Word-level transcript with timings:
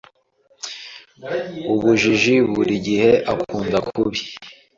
Ubujiji 1.73 2.35
burigihe 2.53 3.11
ukunda 3.33 3.77
kubi 3.87 4.19